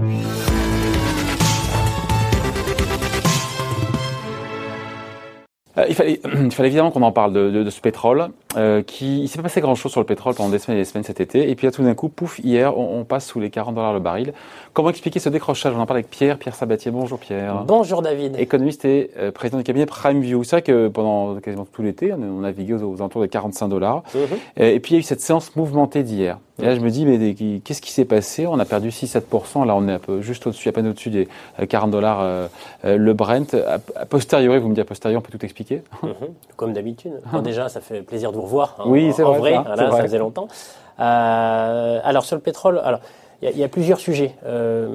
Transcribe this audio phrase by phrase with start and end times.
[0.00, 0.04] Euh,
[5.88, 6.20] il, fallait,
[6.58, 8.28] évidemment qu'on en parle de ce pétrole.
[8.58, 10.84] Euh, qui, il s'est pas passé grand-chose sur le pétrole pendant des semaines et des
[10.84, 11.48] semaines cet été.
[11.48, 13.92] Et puis là, tout d'un coup, pouf, hier, on, on, passe sous les 40 dollars
[13.92, 14.32] le baril.
[14.72, 15.72] Comment expliquer ce décrochage?
[15.76, 16.90] On en parle avec Pierre, Pierre Sabatier.
[16.90, 17.64] Bonjour Pierre.
[17.66, 18.36] Bonjour David.
[18.38, 20.42] Économiste et euh, président du cabinet Prime View.
[20.42, 24.02] C'est vrai que pendant quasiment tout l'été, on, navigué aux, aux alentours de 45 dollars.
[24.14, 24.62] Mm -hmm.
[24.64, 26.38] et, puis il y a eu cette séance mouvementée d'hier.
[26.60, 28.46] Et là, je me dis, mais qu'est-ce qui s'est passé?
[28.46, 29.64] On a perdu 6-7%.
[29.64, 31.28] Là, on est un peu juste au-dessus, à peine au-dessus des
[31.68, 32.48] 40 dollars euh,
[32.82, 33.54] le Brent.
[33.54, 36.30] A, a, posteriori, vous me dites a posteriori, on peut tout expliquer mm -hmm.
[36.56, 37.12] Comme d'habitude.
[37.32, 38.47] Bon, déjà, ça fait plaisir de vous
[38.78, 39.38] Hein, oui, c'est vrai.
[39.38, 39.54] vrai.
[39.54, 40.48] Ça, voilà, ça faisait longtemps.
[41.00, 43.00] Euh, alors, sur le pétrole, alors.
[43.40, 44.34] Il y, y, a plusieurs sujets.
[44.46, 44.88] Euh,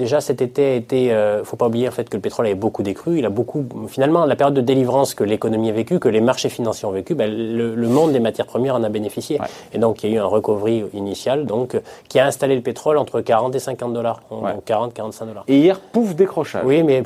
[0.00, 2.54] déjà cet été a été, euh, faut pas oublier en fait que le pétrole avait
[2.56, 3.18] beaucoup décru.
[3.18, 6.48] Il a beaucoup, finalement, la période de délivrance que l'économie a vécue, que les marchés
[6.48, 9.38] financiers ont vécu, ben, le, le, monde des matières premières en a bénéficié.
[9.38, 9.46] Ouais.
[9.74, 12.96] Et donc il y a eu un recovery initial, donc qui a installé le pétrole
[12.96, 14.52] entre 40 et 50 dollars, ouais.
[14.64, 15.44] 40, 45 dollars.
[15.46, 16.64] Et hier, pouf, décrochage.
[16.64, 17.02] Oui, mais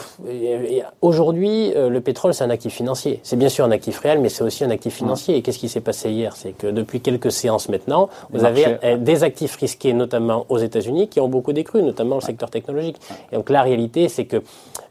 [1.03, 3.21] aujourd'hui, euh, le pétrole c'est un actif financier.
[3.23, 5.37] C'est bien sûr un actif réel, mais c'est aussi un actif financier.
[5.37, 6.37] Et qu'est-ce qui s'est passé hier?
[6.37, 8.97] C'est que depuis quelques séances maintenant, vous les avez marchés.
[8.99, 12.84] des actifs risqués, notamment aux États-Unis, qui ont beaucoup décru, notamment le secteur technologique.
[13.33, 14.43] Et donc la réalité, c'est que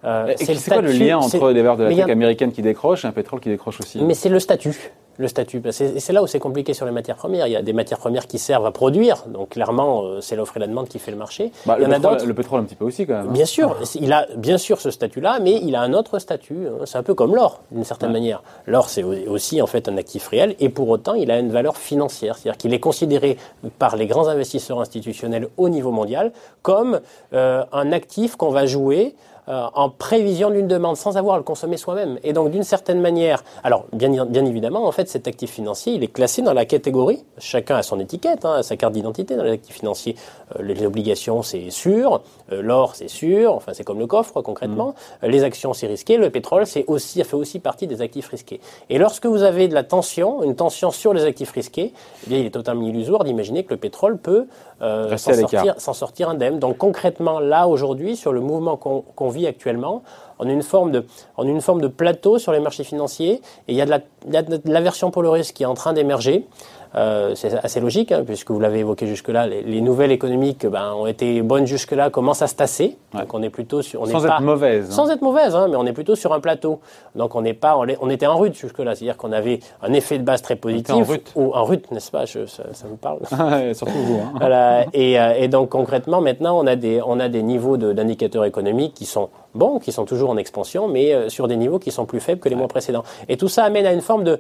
[0.03, 3.07] euh, c'est quoi le lien entre les valeurs de la tech américaine qui décrochent et
[3.07, 4.75] un pétrole qui décroche aussi Mais c'est le statut
[5.17, 5.61] le statut.
[5.71, 7.47] C'est là où c'est compliqué sur les matières premières.
[7.47, 10.57] Il y a des matières premières qui servent à produire, donc clairement, euh, c'est l'offre
[10.57, 11.51] et la demande qui fait le marché.
[11.65, 12.25] Bah, il y en a d'autres.
[12.25, 13.27] Le pétrole un petit peu aussi quand même.
[13.31, 16.67] Bien sûr, il a bien sûr ce statut-là, mais il a un autre statut.
[16.67, 16.85] Hein.
[16.85, 18.13] C'est un peu comme l'or, d'une certaine ouais.
[18.13, 18.43] manière.
[18.65, 21.77] L'or, c'est aussi en fait un actif réel, et pour autant, il a une valeur
[21.77, 23.37] financière, c'est-à-dire qu'il est considéré
[23.79, 27.01] par les grands investisseurs institutionnels au niveau mondial comme
[27.33, 29.15] euh, un actif qu'on va jouer
[29.49, 32.17] euh, en prévision d'une demande sans avoir à le consommer soi-même.
[32.23, 36.03] Et donc, d'une certaine manière, alors bien, bien, évidemment, en fait, cet actif financier, il
[36.03, 37.25] est classé dans la catégorie.
[37.39, 40.15] Chacun a son étiquette, hein, sa carte d'identité dans l'actif financier.
[40.55, 42.21] Euh, les obligations, c'est sûr.
[42.53, 43.53] Euh, L'or, c'est sûr.
[43.53, 44.95] Enfin, c'est comme le coffre, concrètement.
[45.21, 45.27] Mmh.
[45.27, 46.15] les actions, c'est risqué.
[46.15, 48.61] Le pétrole, c'est aussi, ça fait aussi partie des actifs risqués.
[48.89, 51.91] Et lorsque vous avez de la tension, une tension sur les actifs risqués,
[52.25, 54.47] eh bien, il est totalement illusoire d'imaginer que le pétrole peut
[54.79, 56.59] s'en sortir, sortir, indemne.
[56.59, 60.03] Donc, concrètement, là, aujourd'hui, sur le mouvement qu'on qu actuellement.
[60.39, 64.41] On une forme de, plateau sur les marchés financiers et il y a de la,
[64.65, 66.47] l'aversion pour le risque qui est en train d'émerger.
[66.95, 70.93] Euh, c'est assez logique, hein, puisque vous l'avez évoqué jusque-là, les, les, nouvelles économiques ben,
[70.93, 72.97] ont été bonnes jusque-là, commencent à se tasser.
[73.13, 73.21] Ouais.
[73.21, 74.01] Donc on est plutôt sur...
[74.01, 74.89] On sans est être pas, mauvaise.
[74.91, 76.81] Sans être mauvaise, hein, mais on est plutôt sur un plateau.
[77.15, 77.77] Donc on n'est pas...
[77.77, 80.93] On, on, était en rut jusque-là, c'est-à-dire qu'on avait un effet de base très positif.
[80.93, 81.31] En rut.
[81.35, 82.25] Ou en rut, n'est-ce pas?
[82.25, 83.19] Je, ça, ça, me parle?
[83.75, 84.19] Surtout vous.
[84.19, 84.33] Hein.
[84.39, 84.85] Voilà.
[84.93, 88.93] Et, euh, et, donc concrètement, maintenant, on a des, on a des niveaux d'indicateurs économiques
[88.93, 92.05] qui sont bons, qui sont toujours en expansion, mais euh, sur des niveaux qui sont
[92.05, 92.59] plus faibles que les ouais.
[92.59, 93.03] mois précédents.
[93.29, 94.39] Et tout ça amène à une forme de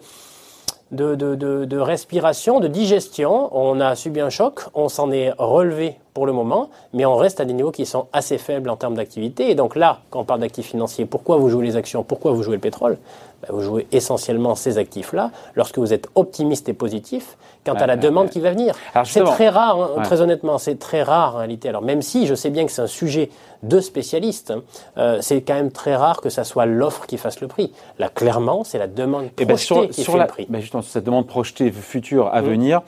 [0.91, 3.49] de, de, de, respiration, de digestion.
[3.55, 7.39] On a subi un choc, on s'en est relevé pour le moment, mais on reste
[7.39, 9.49] à des niveaux qui sont assez faibles en termes d'activité.
[9.49, 12.43] Et donc là, quand on parle d'actifs financiers, pourquoi vous jouez les actions Pourquoi vous
[12.43, 12.97] jouez le pétrole?
[13.41, 17.87] Ben Vous jouez essentiellement ces actifs-là lorsque vous êtes optimiste et positif quant ouais, à
[17.87, 18.31] la ouais, demande ouais.
[18.31, 18.75] qui va venir.
[19.05, 21.69] C'est très rare, hein, très honnêtement, c'est très rare en réalité.
[21.69, 23.29] Alors même si je sais bien que c'est un sujet
[23.63, 24.61] de spécialistes, hein,
[24.97, 27.71] euh, c'est quand même très rare que ça soit l'offre qui fasse le prix.
[27.97, 30.45] Là, clairement, c'est la demande projetée ben sur, qui sur fait la, le prix.
[30.49, 32.45] Ben justement, sur cette demande projetée future à mmh.
[32.45, 32.81] venir,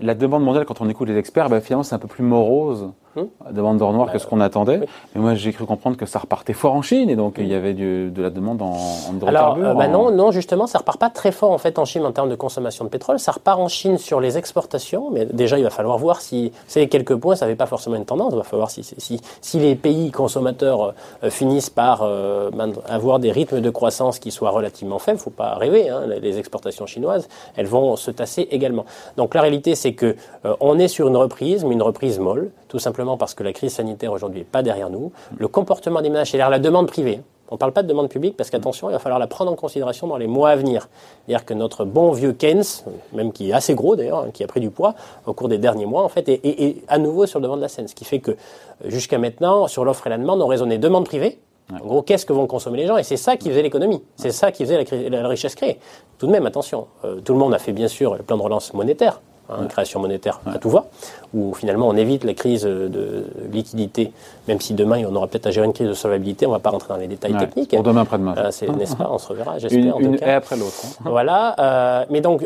[0.00, 2.92] la demande mondiale, quand on écoute les experts, ben finalement, c'est un peu plus morose
[3.16, 3.28] Hum?
[3.50, 4.78] demande d'or noir bah, que ce qu'on attendait.
[4.80, 4.86] Oui.
[5.14, 7.54] Mais moi, j'ai cru comprendre que ça repartait fort en Chine et donc il y
[7.54, 9.28] avait du, de la demande en, en hydrocarbures.
[9.28, 12.04] Alors, euh, bah non, non, justement, ça repart pas très fort en fait en Chine
[12.04, 13.18] en termes de consommation de pétrole.
[13.18, 16.88] Ça repart en Chine sur les exportations, mais déjà, il va falloir voir si, c'est
[16.88, 18.32] quelques points, ça n'avait pas forcément une tendance.
[18.32, 20.92] Il va falloir si, si, si les pays consommateurs
[21.24, 22.50] euh, finissent par euh,
[22.88, 25.18] avoir des rythmes de croissance qui soient relativement faibles.
[25.18, 25.88] Faut pas rêver.
[25.88, 28.84] Hein, les exportations chinoises, elles vont se tasser également.
[29.16, 30.16] Donc la réalité, c'est que
[30.60, 33.74] on est sur une reprise, mais une reprise molle, tout simplement parce que la crise
[33.74, 35.12] sanitaire aujourd'hui n'est pas derrière nous.
[35.38, 37.20] Le comportement des ménages, c'est-à-dire la demande privée.
[37.48, 39.54] On ne parle pas de demande publique parce qu'attention, il va falloir la prendre en
[39.54, 40.88] considération dans les mois à venir.
[41.26, 42.64] C'est-à-dire que notre bon vieux Keynes,
[43.12, 44.94] même qui est assez gros d'ailleurs, hein, qui a pris du poids
[45.26, 47.56] au cours des derniers mois, en fait, est, est, est à nouveau sur le devant
[47.56, 47.86] de la scène.
[47.86, 48.36] Ce qui fait que
[48.84, 51.38] jusqu'à maintenant, sur l'offre et la demande, on raisonnait demande privée.
[51.72, 52.96] En gros, qu'est-ce que vont consommer les gens?
[52.96, 54.02] Et c'est ça qui faisait l'économie.
[54.16, 55.78] C'est ça qui faisait la, la, richesse créée.
[56.18, 58.42] Tout de même, attention, euh, tout le monde a fait bien sûr le plan de
[58.42, 59.68] relance monétaire hein, ouais.
[59.68, 60.54] création monétaire ouais.
[60.54, 60.86] à tout va,
[61.34, 64.12] où finalement on évite la crise de liquidité,
[64.48, 66.60] même si demain on aura peut-être à gérer une crise de solvabilité, on ne va
[66.60, 67.40] pas rentrer dans les détails ouais.
[67.40, 67.70] techniques.
[67.70, 68.34] Pour demain après-demain.
[68.36, 69.08] Euh, N'est-ce pas?
[69.10, 69.98] On se reverra, j'espère.
[69.98, 70.74] Une, une et après l'autre.
[70.84, 71.04] Hein.
[71.16, 71.54] Voilà.
[71.58, 72.44] Euh, mais donc,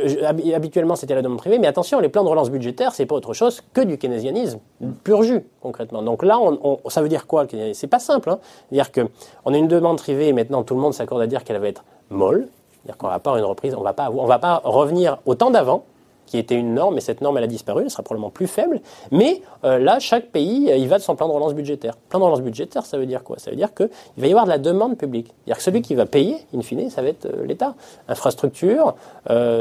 [0.54, 3.34] habituellement c'était la demande privée, mais attention, les plans de relance budgétaire, c'est pas autre
[3.34, 4.60] chose que du keynésianisme
[5.04, 6.02] pur jus, concrètement.
[6.02, 8.30] Donc là, on, on, ça veut dire quoi le keynésianisme C'est pas simple.
[8.30, 8.38] Hein.
[8.70, 11.58] C'est-à-dire qu'on a une demande privée et maintenant tout le monde s'accorde à dire qu'elle
[11.58, 14.38] va être molle, c'est-à-dire qu'on va pas avoir une reprise, on va pas, on va
[14.38, 15.84] pas revenir au temps d'avant,
[16.30, 18.80] qui était une norme, et cette norme, elle a disparu, elle sera probablement plus faible.
[19.10, 21.96] Mais euh, là, chaque pays, il va de son plan de relance budgétaire.
[22.08, 23.38] Plan de relance budgétaire, ça veut dire quoi?
[23.38, 25.26] Ça veut dire qu'il va y avoir de la demande publique.
[25.26, 27.74] C'est-à-dire que celui qui va payer, in fine, ça va être l'État.
[28.08, 28.94] Infrastructure,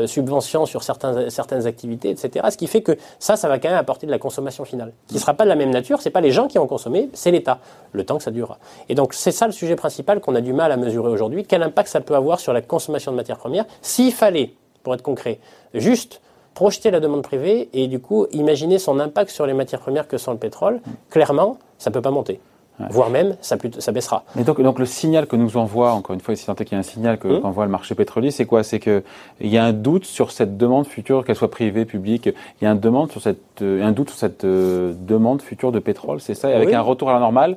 [0.06, 2.46] subventions sur certaines activités, etc.
[2.52, 5.16] Ce qui fait que ça, ça va quand même apporter de la consommation finale, qui
[5.16, 6.02] ne sera pas de la même nature.
[6.02, 7.60] C'est pas les gens qui vont consommer, c'est l'État.
[7.92, 8.60] Le temps que ça durera.
[8.88, 11.44] Et donc, c'est ça le sujet principal qu'on a du mal à mesurer aujourd'hui.
[11.44, 13.66] Quel impact ça peut avoir sur la consommation de matières premières?
[13.82, 15.40] S'il fallait, pour être concret,
[15.74, 16.22] juste
[16.60, 20.18] projeter la demande privée et du coup imaginer son impact sur les matières premières que
[20.18, 22.42] sont le pétrole, clairement, ça ne peut pas monter.
[22.90, 24.24] Voire même, ça, ça baissera.
[24.36, 26.80] Mais donc, donc le signal que nous envoie, encore une fois, tant qu'il y a
[26.80, 27.40] un signal hum.
[27.42, 28.64] qu'envoie le marché pétrolier, c'est quoi?
[28.64, 29.02] C'est qu'il
[29.40, 32.28] y a un doute sur cette demande future, qu'elle soit privée, publique.
[32.28, 35.72] Il y a un, demande sur cette, euh, un doute sur cette euh, demande future
[35.72, 36.50] de pétrole, c'est ça?
[36.50, 37.56] Avec un retour à la normale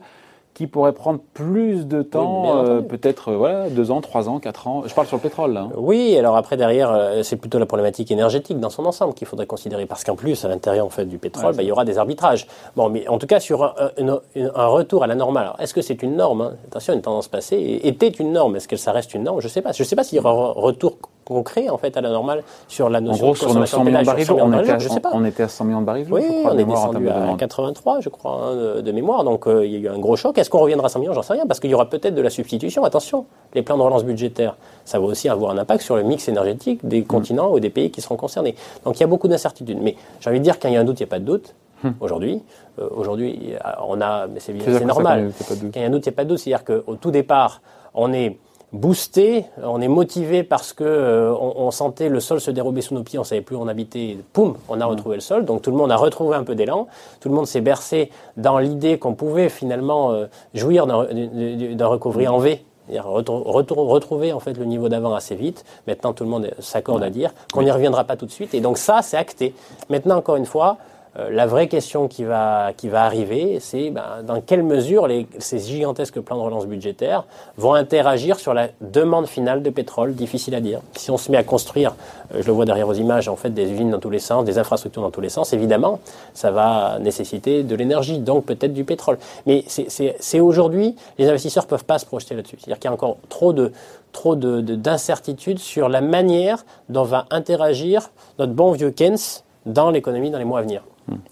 [0.55, 4.69] qui pourrait prendre plus de temps, euh, peut-être euh, voilà, deux ans, trois ans, quatre
[4.69, 4.83] ans.
[4.87, 5.63] Je parle sur le pétrole là.
[5.63, 5.73] Hein.
[5.77, 9.47] Oui, alors après derrière, euh, c'est plutôt la problématique énergétique dans son ensemble qu'il faudrait
[9.47, 11.97] considérer, parce qu'en plus à l'intérieur en fait du pétrole, bah, il y aura des
[11.97, 12.47] arbitrages.
[12.77, 13.91] Bon, mais en tout cas sur un,
[14.37, 15.53] un, retour à la normale.
[15.59, 16.53] Est-ce que c'est une norme hein?
[16.67, 18.57] Attention, une tendance passée était une norme.
[18.57, 19.41] Est-ce que ça reste une norme?
[19.41, 19.73] Je sais pas.
[19.73, 20.99] Je sais pas s'il y aura un retour
[21.32, 23.84] concret en fait à la normale sur la notion en gros, de sur nos 100
[23.84, 25.11] millions de barils, on, était à, je sais pas.
[25.12, 26.06] on était à 100 millions de barils.
[26.11, 29.25] Oui, on est descendu à 83, je crois, hein, de, mémoire.
[29.25, 30.37] Donc il y a eu un gros choc.
[30.38, 31.23] Est-ce qu'on reviendra à 100 millions?
[31.23, 32.84] Sais rien, parce qu'il y aura peut-être de la substitution.
[32.84, 36.29] Attention, les plans de relance budgétaire, ça va aussi avoir un impact sur le mix
[36.29, 37.06] énergétique des mm.
[37.06, 38.55] continents ou des pays qui seront concernés.
[38.84, 39.79] Donc il y a beaucoup d'incertitudes.
[39.81, 41.19] Mais j'ai envie de dire, quand il y a un doute, il n'y a pas
[41.19, 41.55] de doute.
[41.82, 41.90] Mm.
[42.00, 42.43] Aujourd'hui,
[42.79, 43.55] euh, aujourd'hui,
[43.87, 45.32] on a, mais c'est normal.
[45.49, 46.38] Quand il y a un doute, il n'y a pas de doute.
[46.38, 47.61] C'est-à-dire qu'au tout départ,
[47.94, 48.38] on est
[48.73, 53.03] boosté, on est motivé parce que euh, on, sentait le sol se dérober sous nos
[53.03, 55.45] pieds, on savait plus où on habitait, poum, on a retrouvé le sol.
[55.45, 56.87] Donc tout le monde a retrouvé un peu d'élan,
[57.21, 62.39] tout le monde s'est bercé dans l'idée qu'on pouvait finalement euh, jouir d'un recovery en
[62.39, 62.65] V.
[62.89, 65.65] retrouver en fait le niveau d'avant assez vite.
[65.87, 68.55] Maintenant, tout le monde s'accorde à dire qu'on n'y reviendra pas tout de suite.
[68.55, 69.55] Et donc ça, c'est acté.
[69.91, 70.79] Maintenant, encore une fois,
[71.19, 75.26] euh, la vraie question qui va, qui va arriver, c'est ben, dans quelle mesure les,
[75.38, 77.25] ces gigantesques plans de relance budgétaires
[77.59, 80.81] vont interagir sur la demande finale de pétrole, difficile à dire.
[80.93, 81.94] Si on se met à construire,
[82.35, 84.44] euh, je le vois derrière vos images, en fait, des usines dans tous les sens,
[84.44, 86.00] des infrastructures dans tous les sens, évidemment,
[86.32, 89.19] ça va nécessiter de l'énergie, donc peut-être du pétrole.
[89.47, 92.56] Mais c'est aujourd'hui, les investisseurs peuvent pas se projeter là-dessus.
[92.58, 93.73] C'est-à-dire qu'il y a encore trop de
[94.12, 99.17] trop d'incertitudes de, sur la manière dont va interagir notre bon vieux Keynes
[99.65, 100.82] dans l'économie dans les mois à venir.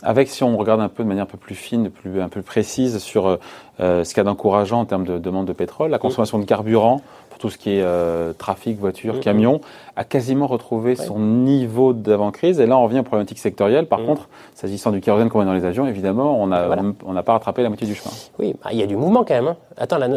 [0.03, 2.43] Avec, si on regarde un peu de manière un peu plus fine, plus, un peu
[2.43, 3.39] précise sur
[3.81, 6.45] euh, ce qu'il y a d'encourageant en termes de demande de pétrole, la consommation de
[6.45, 7.01] carburant,
[7.41, 9.21] tout ce qui est euh, trafic, voiture, mm-hmm.
[9.21, 9.61] camion,
[9.97, 12.61] a quasiment retrouvé son niveau d'avant-crise.
[12.61, 13.87] Et là, on revient aux problématiques sectorielles.
[13.87, 14.07] Par mm.
[14.07, 17.71] contre, s'agissant du kérosène qu'on met dans les avions, évidemment, on n'a pas rattrapé la
[17.71, 18.15] moitié du chemin.
[18.39, 19.49] Oui, bah, il y a du mouvement quand même.
[19.49, 19.57] Hein.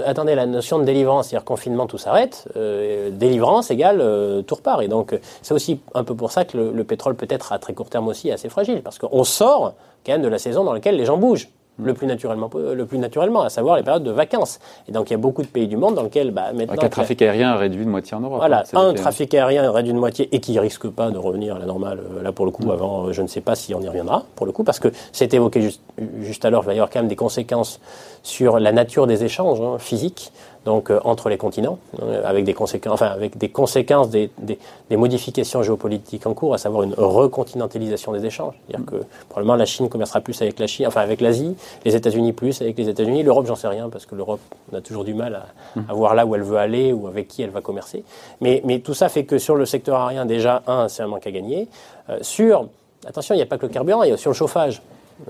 [0.05, 2.49] attendez, la notion de délivrance, c'est-à-dire confinement, tout s'arrête.
[2.57, 4.81] Euh, délivrance égale euh, tout repart.
[4.81, 7.73] Et donc, c'est aussi un peu pour ça que le, le pétrole, peut-être à très
[7.73, 8.81] court terme aussi, est assez fragile.
[8.83, 11.47] Parce qu'on sort quand même de la saison dans laquelle les gens bougent
[11.81, 14.59] le plus naturellement, le plus naturellement, à savoir les périodes de vacances.
[14.87, 16.83] Et donc il y a beaucoup de pays du monde dans lesquels bah, maintenant.
[16.83, 18.37] Un trafic aérien réduit de moitié en Europe.
[18.37, 21.59] Voilà, hein, un trafic aérien réduit de moitié et qui risque pas de revenir à
[21.59, 21.99] la normale.
[22.17, 22.71] Euh, là pour le coup, mm.
[22.71, 24.89] avant, euh, je ne sais pas si on y reviendra pour le coup, parce que
[25.11, 25.81] c'est évoqué juste,
[26.21, 27.79] juste alors, il va y avoir quand même des conséquences
[28.23, 30.31] sur la nature des échanges hein, physiques
[30.65, 34.57] donc euh, entre les continents, euh, avec des conséquences, enfin avec des conséquences des, des,
[34.89, 38.53] des, modifications géopolitiques en cours, à savoir une recontinentalisation des échanges.
[38.67, 41.55] C'est-à-dire que probablement la Chine commercera plus avec la Chine, enfin avec l'Asie,
[41.85, 44.39] les États-Unis plus avec les États-Unis, l'Europe j'en sais rien parce que l'Europe
[44.73, 47.41] a toujours du mal à, à, voir là où elle veut aller ou avec qui
[47.41, 48.03] elle va commercer.
[48.41, 51.27] Mais, mais tout ça fait que sur le secteur aérien déjà un, c'est un manque
[51.27, 51.67] à gagner.
[52.09, 52.67] Euh, sur
[53.05, 54.81] Attention, il n'y a pas que le carburant, il y a aussi le chauffage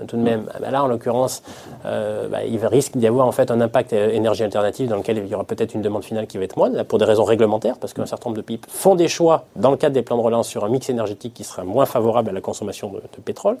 [0.06, 0.46] tout de même.
[0.54, 1.42] Ah bah là, en l'occurrence,
[1.84, 5.26] euh, bah, il risque d'y avoir en fait un impact énergie alternative dans lequel il
[5.26, 7.92] y aura peut-être une demande finale qui va être moindre, pour des raisons réglementaires, parce
[7.92, 10.48] qu'un certain nombre de pays font des choix dans le cadre des plans de relance
[10.48, 13.56] sur un mix énergétique qui sera moins favorable à la consommation de, pétrole.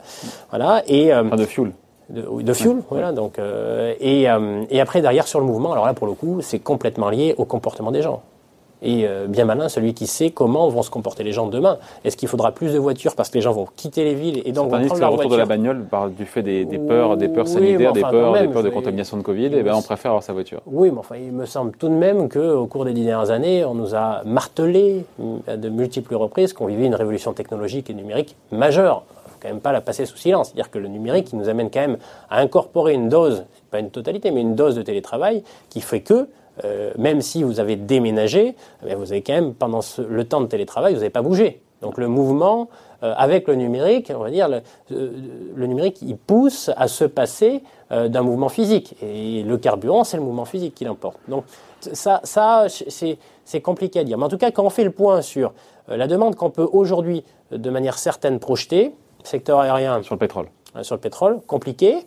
[0.50, 0.82] Voilà.
[0.86, 1.72] Et, euh, de fuel.
[2.10, 3.12] De, de fuel, voilà.
[3.12, 4.26] Donc, euh, et,
[4.70, 7.44] et après, derrière, sur le mouvement, alors là, pour le coup, c'est complètement lié au
[7.44, 8.22] comportement des gens
[8.84, 11.78] et euh, bien malin celui qui sait comment vont se comporter les gens demain.
[12.04, 14.52] Est-ce qu'il faudra plus de voitures parce que les gens vont quitter les villes et
[14.52, 17.48] donc vont prendre leur retour de la bagnole par du fait des, peurs, des peurs
[17.48, 19.46] sanitaires, des peurs, des peurs de contamination de Covid.
[19.46, 20.60] Et eh ben on préfère avoir sa voiture.
[20.66, 23.74] Oui, mais enfin il me semble tout de même qu'au cours des dernières années, on
[23.74, 25.04] nous a martelé
[25.48, 29.04] à de multiples reprises qu'on vivait une révolution technologique et numérique majeure
[29.44, 30.48] quand même pas la passer sous silence.
[30.48, 31.98] C'est-à-dire que le numérique, il nous amène quand même
[32.30, 36.28] à incorporer une dose, pas une totalité, mais une dose de télétravail qui fait que
[36.62, 38.54] euh, même si vous avez déménagé,
[38.86, 41.62] eh vous avez quand même, pendant le temps de télétravail, vous n'avez pas bougé.
[41.82, 42.68] Donc le mouvement,
[43.02, 45.10] euh, avec le numérique, on va dire, le, euh,
[45.54, 48.96] le, numérique, il pousse à se passer d'un mouvement physique.
[49.02, 51.18] Et le carburant, c'est le mouvement physique qui l'emporte.
[51.28, 51.44] Donc
[51.80, 54.18] ça, ça c'est compliqué à dire.
[54.18, 55.52] Mais en tout cas, quand on fait le point sur
[55.86, 58.92] la demande qu'on peut aujourd'hui, de manière certaine, projeter,
[59.22, 60.02] secteur aérien.
[60.02, 60.46] Sur le pétrole.
[60.82, 61.98] sur le pétrole, compliqué.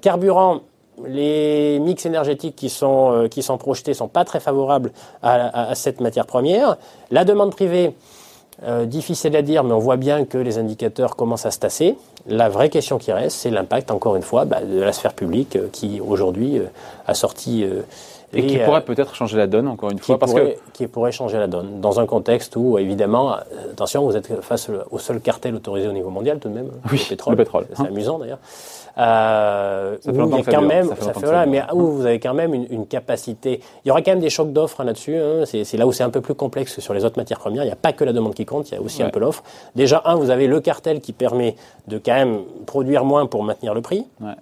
[0.00, 0.60] carburant,
[1.06, 5.74] les mix énergétiques qui sont, euh, qui sont projetés ne sont pas très favorables à,
[5.74, 6.76] cette matière première.
[7.10, 7.94] La demande privée,
[8.64, 11.96] euh, difficile à dire, mais on voit bien que les indicateurs commencent à se tasser.
[12.26, 15.56] La vraie question qui reste, c'est l'impact, encore une fois, bah, de la sphère publique
[15.56, 16.60] euh, qui, aujourd'hui,
[17.06, 17.66] a sorti...
[18.32, 20.18] et, qui pourrait peut-être changer la donne, encore une fois.
[20.18, 20.56] Parce que...
[20.72, 23.36] Qui pourrait changer la donne, dans un contexte où, évidemment,
[23.72, 26.98] attention, vous êtes face au seul cartel autorisé au niveau mondial, tout de même, oui,
[26.98, 27.32] le pétrole.
[27.32, 27.66] Le pétrole.
[27.74, 28.38] C'est amusant, d'ailleurs.
[28.98, 32.04] Euh, ça fait où il y a quand même, ça, fait, voilà, mais où vous
[32.06, 33.60] avez quand même une, une, capacité.
[33.84, 35.16] Il y aura quand même des chocs d'offres hein, là-dessus.
[35.16, 35.44] Hein.
[35.46, 37.62] C'est là où c'est un peu plus complexe que sur les autres matières premières.
[37.62, 39.20] Il n'y a pas que la demande qui compte, il y a aussi un peu
[39.20, 39.42] l'offre.
[39.74, 41.56] Déjà, un, vous avez le cartel qui permet
[41.88, 44.06] de quand même produire moins pour maintenir le prix.
[44.20, 44.32] Ouais.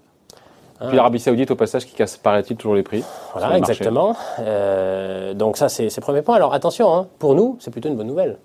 [0.81, 0.89] Hein.
[0.89, 3.05] Puis l'Arabie Saoudite, au passage, qui casse, paraît-il, toujours les prix.
[3.35, 4.17] Voilà, exactement.
[4.41, 6.37] Euh, donc ça, c'est le premier point.
[6.37, 8.39] Alors attention, hein, pour nous, c'est plutôt une bonne nouvelle.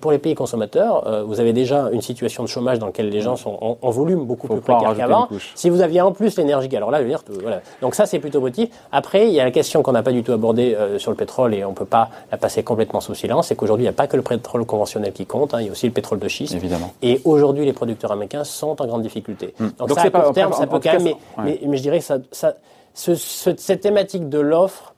[0.00, 3.20] Pour les pays consommateurs, euh, vous avez déjà une situation de chômage dans laquelle les
[3.20, 5.28] gens sont en, volume beaucoup plus précaire qu'avant.
[5.54, 7.60] Si vous aviez en plus l'énergie, alors là, je veux dire, voilà.
[7.82, 8.70] Donc ça, c'est plutôt positif.
[8.92, 11.16] Après, il y a la question qu'on n'a pas du tout abordée euh, sur le
[11.16, 13.94] pétrole et on ne peut pas la passer complètement sous silence, c'est qu'aujourd'hui, il n'y
[13.94, 16.18] a pas que le pétrole conventionnel qui compte, hein, il y a aussi le pétrole
[16.18, 16.54] de schiste.
[16.54, 16.92] Évidemment.
[17.02, 19.54] Et aujourd'hui, les producteurs américains sont en grande difficulté.
[19.58, 19.68] Hmm.
[19.78, 22.18] Donc, ça, à court terme, ça peut quand même, mais, mais, je dirais que ça,
[22.30, 22.54] ça
[22.94, 24.94] ce, cette thématique de l'offre,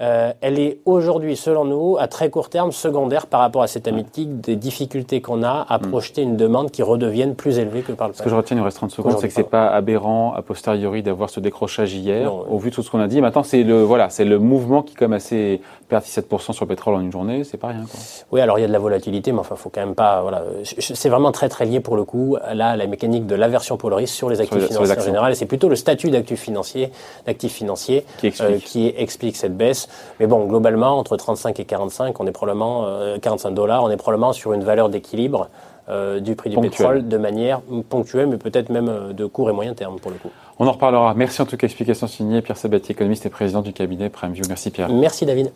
[0.00, 3.82] euh, elle est aujourd'hui, selon nous, à très court terme, secondaire par rapport à cette
[3.82, 5.90] thématique des difficultés qu'on a à mm.
[5.90, 8.20] projeter une demande qui redevienne plus élevée que par le passé.
[8.20, 10.42] Ce que je retiens, il nous reste 30 secondes, c'est que c'est pas aberrant a
[10.42, 13.20] posteriori d'avoir ce décrochage hier, au vu de tout ce qu'on a dit.
[13.20, 16.94] Maintenant, c'est le, voilà, c'est le mouvement qui comme assez perd 17% sur le pétrole
[16.94, 17.84] en une journée, c'est pas rien.
[17.90, 18.00] Quoi.
[18.32, 20.22] Oui, alors il y a de la volatilité, mais enfin, faut quand même pas.
[20.22, 22.36] Voilà, c'est vraiment très très lié pour le coup.
[22.54, 25.46] Là, la mécanique de l'aversion pour le risque sur les actifs financiers en général, c'est
[25.46, 26.90] plutôt le statut d'actif financier,
[27.26, 28.50] d'actif financier, qui explique.
[28.50, 29.88] Euh, qui explique cette baisse.
[30.18, 32.86] Mais bon, globalement, entre 35 et 45, on est probablement
[33.20, 35.48] 45 euh, dollars, on est probablement sur une valeur d'équilibre.
[35.88, 39.74] Euh, du prix du pétrole de manière ponctuelle, mais peut-être même de court et moyen
[39.74, 40.30] terme pour le coup.
[40.60, 41.14] On en reparlera.
[41.14, 44.44] Merci en tout cas, explication signée Pierre Sabatier, économiste et président du cabinet Prime View.
[44.48, 44.88] Merci Pierre.
[44.88, 45.50] Merci David.